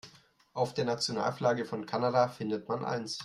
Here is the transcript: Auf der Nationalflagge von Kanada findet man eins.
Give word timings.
Auf 0.53 0.73
der 0.73 0.85
Nationalflagge 0.85 1.63
von 1.63 1.85
Kanada 1.85 2.27
findet 2.27 2.67
man 2.67 2.83
eins. 2.83 3.19